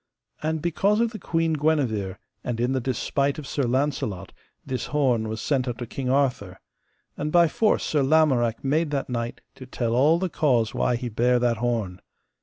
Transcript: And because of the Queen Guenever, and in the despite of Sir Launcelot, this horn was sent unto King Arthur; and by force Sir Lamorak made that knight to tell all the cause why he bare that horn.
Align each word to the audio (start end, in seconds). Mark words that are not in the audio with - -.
And 0.41 0.63
because 0.63 0.99
of 0.99 1.11
the 1.11 1.19
Queen 1.19 1.53
Guenever, 1.53 2.17
and 2.43 2.59
in 2.59 2.71
the 2.71 2.81
despite 2.81 3.37
of 3.37 3.45
Sir 3.45 3.65
Launcelot, 3.65 4.33
this 4.65 4.87
horn 4.87 5.29
was 5.29 5.39
sent 5.41 5.67
unto 5.67 5.85
King 5.85 6.09
Arthur; 6.09 6.59
and 7.15 7.31
by 7.31 7.47
force 7.47 7.83
Sir 7.83 8.01
Lamorak 8.01 8.63
made 8.63 8.89
that 8.89 9.09
knight 9.11 9.41
to 9.53 9.67
tell 9.67 9.93
all 9.93 10.17
the 10.17 10.27
cause 10.27 10.73
why 10.73 10.95
he 10.95 11.07
bare 11.07 11.37
that 11.37 11.57
horn. 11.57 12.01